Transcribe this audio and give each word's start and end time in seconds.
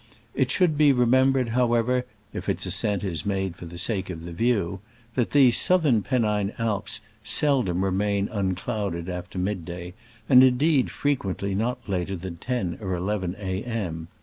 It 0.33 0.49
should 0.49 0.79
be 0.79 0.91
rem 0.91 1.13
ember 1.13 1.41
ed, 1.41 1.49
however 1.49 2.07
(if 2.33 2.49
its 2.49 2.65
ascent 2.65 3.03
is 3.03 3.23
made 3.23 3.55
for 3.55 3.67
the 3.67 3.77
sake 3.77 4.09
of 4.09 4.25
the 4.25 4.31
view), 4.31 4.79
that 5.13 5.29
these 5.29 5.55
southern 5.57 6.01
Pennine 6.01 6.53
Alps 6.57 7.01
sel 7.23 7.61
dom 7.61 7.83
remain 7.85 8.27
unclouded 8.29 9.09
after 9.09 9.37
mid 9.37 9.63
day, 9.63 9.93
and 10.27 10.41
in 10.41 10.57
deed 10.57 10.89
frequently 10.89 11.53
not 11.53 11.87
later 11.87 12.15
than 12.15 12.37
ten 12.37 12.79
or 12.81 12.95
eleven 12.95 13.35
A. 13.37 13.61
m. 13.63 14.07